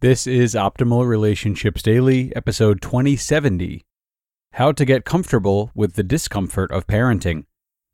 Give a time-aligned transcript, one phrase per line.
[0.00, 3.86] This is Optimal Relationships Daily, episode 2070
[4.54, 7.44] How to Get Comfortable with the Discomfort of Parenting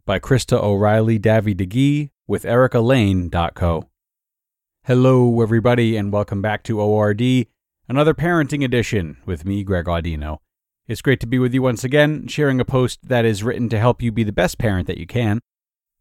[0.06, 3.90] by Krista O'Reilly Davi Digui with ericalayne.co.
[4.84, 7.46] Hello, everybody, and welcome back to ORD,
[7.88, 10.38] another parenting edition with me, Greg Audino.
[10.88, 13.78] It's great to be with you once again, sharing a post that is written to
[13.78, 15.38] help you be the best parent that you can.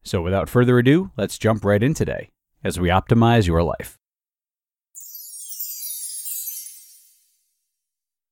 [0.02, 2.32] So, without further ado, let's jump right in today
[2.64, 3.99] as we optimize your life.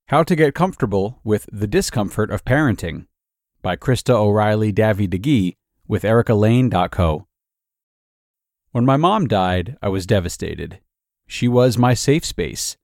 [0.09, 3.07] How to Get Comfortable with the Discomfort of Parenting
[3.61, 7.27] by Krista O'Reilly Davi Digui with ericalayne.co.
[8.71, 10.79] When my mom died, I was devastated.
[11.27, 12.77] She was my safe space,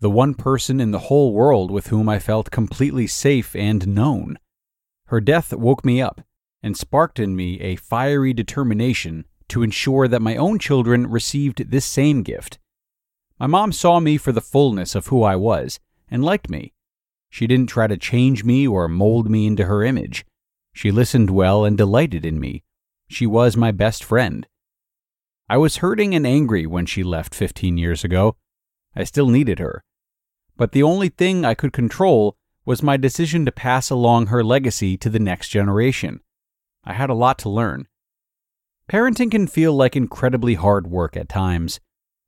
[0.00, 4.38] the one person in the whole world with whom I felt completely safe and known.
[5.06, 6.20] Her death woke me up
[6.62, 11.86] and sparked in me a fiery determination to ensure that my own children received this
[11.86, 12.58] same gift.
[13.40, 16.72] My mom saw me for the fullness of who I was and liked me.
[17.30, 20.24] She didn't try to change me or mold me into her image.
[20.72, 22.62] She listened well and delighted in me.
[23.08, 24.46] She was my best friend.
[25.48, 28.36] I was hurting and angry when she left 15 years ago.
[28.94, 29.84] I still needed her.
[30.56, 34.96] But the only thing I could control was my decision to pass along her legacy
[34.98, 36.20] to the next generation.
[36.84, 37.86] I had a lot to learn.
[38.90, 41.80] Parenting can feel like incredibly hard work at times,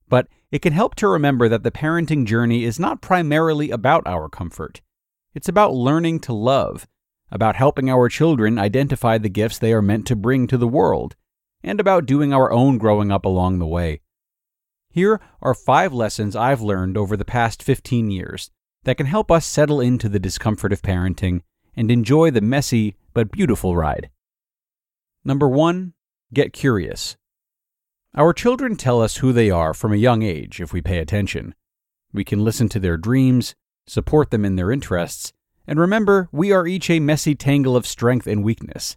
[0.09, 4.29] but it can help to remember that the parenting journey is not primarily about our
[4.29, 4.81] comfort.
[5.35, 6.87] It's about learning to love,
[7.31, 11.17] about helping our children identify the gifts they are meant to bring to the world,
[11.63, 14.01] and about doing our own growing up along the way.
[14.91, 18.51] Here are five lessons I've learned over the past 15 years
[18.85, 21.43] that can help us settle into the discomfort of parenting
[21.77, 24.09] and enjoy the messy but beautiful ride.
[25.25, 25.93] Number one,
[26.33, 27.17] get curious.
[28.15, 31.55] Our children tell us who they are from a young age if we pay attention.
[32.13, 33.55] We can listen to their dreams,
[33.87, 35.33] support them in their interests,
[35.67, 38.97] and remember we are each a messy tangle of strength and weakness.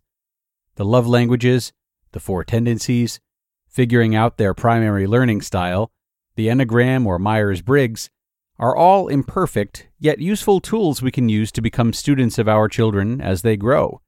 [0.76, 1.74] The love languages,
[2.14, 3.20] the four tendencies,
[3.68, 5.92] figuring out their primary learning style,
[6.36, 8.10] the Enneagram or Myers Briggs,
[8.58, 13.20] are all imperfect yet useful tools we can use to become students of our children
[13.20, 14.00] as they grow.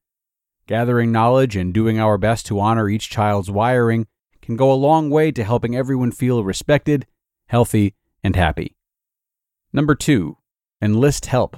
[0.65, 4.07] Gathering knowledge and doing our best to honor each child's wiring
[4.43, 7.07] can go a long way to helping everyone feel respected,
[7.47, 8.75] healthy, and happy.
[9.71, 10.37] Number two,
[10.81, 11.57] enlist help.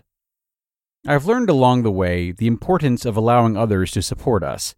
[1.07, 4.75] I've learned along the way the importance of allowing others to support us.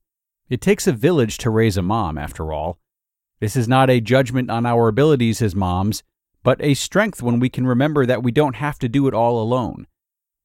[0.49, 2.79] It takes a village to raise a mom, after all.
[3.39, 6.01] This is not a judgment on our abilities as moms,
[6.43, 9.41] but a strength when we can remember that we don't have to do it all
[9.41, 9.85] alone.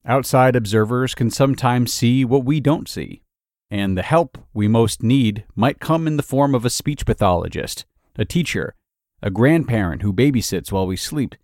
[0.04, 3.22] Outside observers can sometimes see what we don't see,
[3.72, 7.86] and the help we most need might come in the form of a speech pathologist,
[8.16, 8.74] a teacher,
[9.22, 11.34] a grandparent who babysits while we sleep,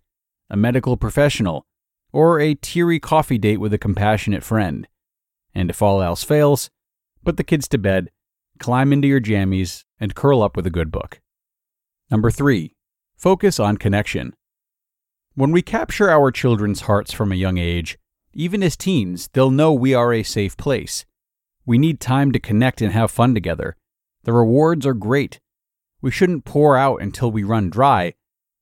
[0.47, 1.65] a medical professional,
[2.13, 4.87] or a teary coffee date with a compassionate friend.
[5.55, 6.69] And if all else fails,
[7.25, 8.11] put the kids to bed,
[8.59, 11.21] climb into your jammies, and curl up with a good book.
[12.11, 12.75] Number three,
[13.17, 14.35] focus on connection.
[15.33, 17.97] When we capture our children's hearts from a young age,
[18.33, 21.05] even as teens, they'll know we are a safe place.
[21.65, 23.75] We need time to connect and have fun together.
[24.23, 25.39] The rewards are great.
[26.01, 28.13] We shouldn't pour out until we run dry,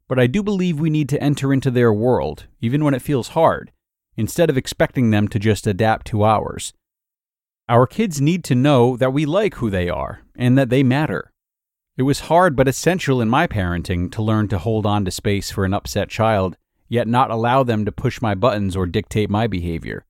[0.08, 3.30] but I do believe we need to enter into their world, even when it feels
[3.30, 3.72] hard,
[4.16, 6.74] instead of expecting them to just adapt to ours.
[7.70, 11.32] Our kids need to know that we like who they are and that they matter.
[11.98, 15.52] It was hard but essential in my parenting to learn to hold on to space
[15.52, 16.56] for an upset child,
[16.88, 20.06] yet not allow them to push my buttons or dictate my behavior.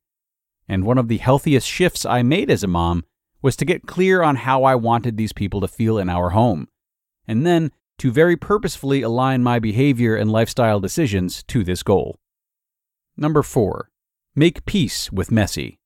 [0.68, 3.06] And one of the healthiest shifts I made as a mom
[3.42, 6.68] was to get clear on how I wanted these people to feel in our home,
[7.28, 12.20] and then to very purposefully align my behavior and lifestyle decisions to this goal.
[13.16, 13.90] Number four,
[14.36, 15.80] make peace with messy.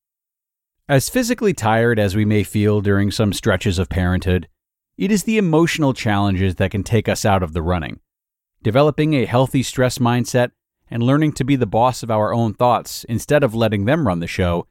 [0.89, 4.49] As physically tired as we may feel during some stretches of parenthood,
[4.97, 7.99] it is the emotional challenges that can take us out of the running.
[8.61, 10.51] Developing a healthy stress mindset
[10.89, 14.19] and learning to be the boss of our own thoughts instead of letting them run
[14.19, 14.67] the show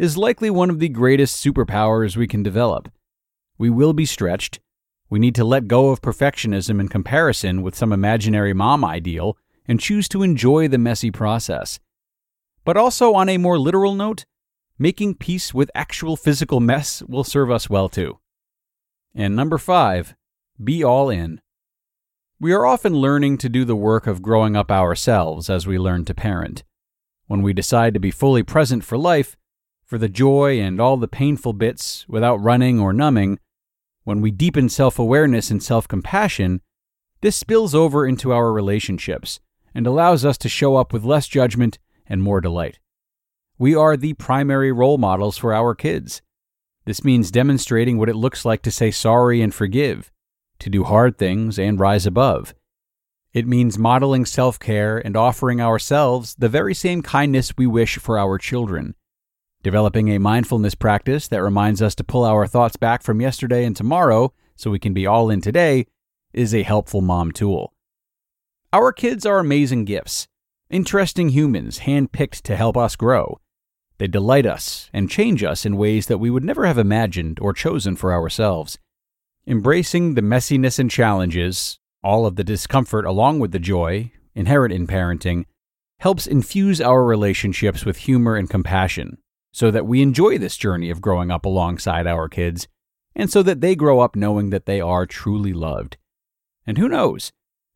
[0.00, 2.90] is likely one of the greatest superpowers we can develop.
[3.58, 4.58] We will be stretched.
[5.10, 9.36] We need to let go of perfectionism in comparison with some imaginary mom ideal
[9.68, 11.80] and choose to enjoy the messy process.
[12.64, 14.24] But also, on a more literal note,
[14.78, 18.20] making peace with actual physical mess will serve us well too.
[19.14, 20.14] And number five,
[20.64, 21.42] be all in.
[22.40, 26.06] We are often learning to do the work of growing up ourselves as we learn
[26.06, 26.64] to parent.
[27.26, 29.36] When we decide to be fully present for life,
[29.90, 33.40] for the joy and all the painful bits without running or numbing,
[34.04, 36.60] when we deepen self awareness and self compassion,
[37.22, 39.40] this spills over into our relationships
[39.74, 42.78] and allows us to show up with less judgment and more delight.
[43.58, 46.22] We are the primary role models for our kids.
[46.84, 50.12] This means demonstrating what it looks like to say sorry and forgive,
[50.60, 52.54] to do hard things and rise above.
[53.32, 58.16] It means modeling self care and offering ourselves the very same kindness we wish for
[58.20, 58.94] our children.
[59.62, 63.76] Developing a mindfulness practice that reminds us to pull our thoughts back from yesterday and
[63.76, 65.86] tomorrow so we can be all in today
[66.32, 67.74] is a helpful mom tool.
[68.72, 70.28] Our kids are amazing gifts,
[70.70, 73.38] interesting humans handpicked to help us grow.
[73.98, 77.52] They delight us and change us in ways that we would never have imagined or
[77.52, 78.78] chosen for ourselves.
[79.46, 84.86] Embracing the messiness and challenges, all of the discomfort along with the joy inherent in
[84.86, 85.44] parenting,
[85.98, 89.18] helps infuse our relationships with humor and compassion
[89.52, 92.68] so that we enjoy this journey of growing up alongside our kids
[93.14, 95.96] and so that they grow up knowing that they are truly loved.
[96.66, 97.32] And who knows,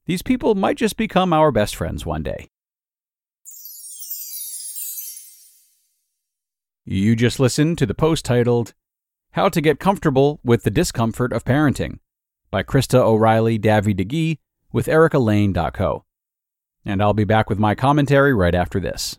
[0.07, 2.49] these people might just become our best friends one day.
[6.85, 8.75] You just listened to the post titled,
[9.33, 11.99] How to Get Comfortable with the Discomfort of Parenting
[12.51, 14.39] by Krista O'Reilly Davi Digui
[14.71, 16.05] with ericalayne.co.
[16.85, 19.19] And I'll be back with my commentary right after this.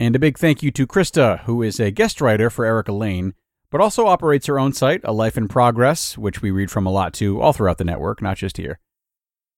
[0.00, 3.34] And a big thank you to Krista, who is a guest writer for Erica Layne,
[3.70, 6.90] but also operates her own site, A Life in Progress, which we read from a
[6.90, 8.78] lot too, all throughout the network, not just here.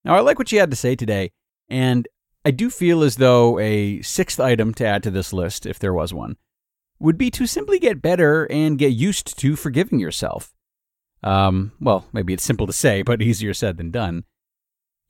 [0.05, 1.33] Now, I like what she had to say today,
[1.69, 2.09] and
[2.45, 5.93] I do feel as though a sixth item to add to this list, if there
[5.93, 6.37] was one,
[6.99, 10.55] would be to simply get better and get used to forgiving yourself.
[11.23, 14.25] Um, well, maybe it's simple to say, but easier said than done.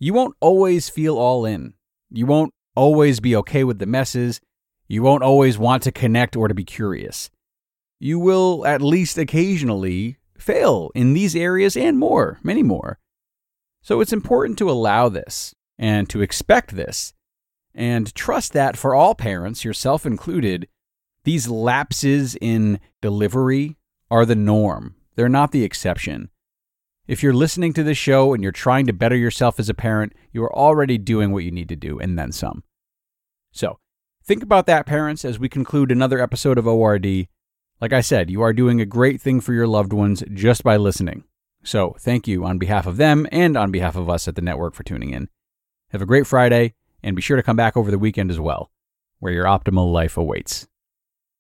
[0.00, 1.74] You won't always feel all in.
[2.10, 4.40] You won't always be okay with the messes.
[4.90, 7.30] You won't always want to connect or to be curious.
[8.00, 12.98] You will at least occasionally fail in these areas and more, many more.
[13.82, 17.14] So it's important to allow this and to expect this
[17.72, 20.66] and trust that for all parents, yourself included,
[21.22, 23.76] these lapses in delivery
[24.10, 24.96] are the norm.
[25.14, 26.30] They're not the exception.
[27.06, 30.14] If you're listening to this show and you're trying to better yourself as a parent,
[30.32, 32.64] you are already doing what you need to do and then some.
[33.52, 33.78] So,
[34.30, 37.26] think about that, parents, as we conclude another episode of ORD.
[37.80, 40.76] Like I said, you are doing a great thing for your loved ones just by
[40.76, 41.24] listening.
[41.64, 44.74] So, thank you on behalf of them and on behalf of us at the network
[44.74, 45.30] for tuning in.
[45.88, 48.70] Have a great Friday, and be sure to come back over the weekend as well,
[49.18, 50.68] where your optimal life awaits.